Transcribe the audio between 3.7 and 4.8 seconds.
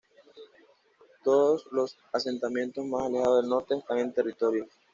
están en territorios.